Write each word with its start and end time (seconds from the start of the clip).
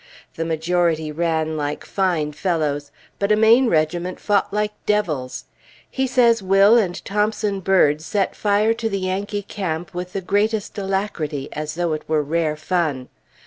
The 0.33 0.45
majority 0.45 1.11
ran 1.11 1.57
like 1.57 1.85
fine 1.85 2.31
fellows, 2.31 2.89
but 3.19 3.31
a 3.31 3.35
Maine 3.35 3.67
regiment 3.67 4.19
fought 4.19 4.51
like 4.51 4.71
devils. 4.87 5.45
He 5.91 6.07
says 6.07 6.41
Will 6.41 6.75
and 6.75 7.05
Thompson 7.05 7.59
Bird 7.59 8.01
set 8.01 8.35
fire 8.35 8.73
to 8.73 8.89
the 8.89 8.97
Yankee 9.01 9.43
camp 9.43 9.93
with 9.93 10.13
the 10.13 10.21
greatest 10.21 10.75
alacrity, 10.79 11.49
as 11.53 11.75
though 11.75 11.93
it 11.93 12.01
were 12.07 12.23
rare 12.23 12.55
fun. 12.55 13.09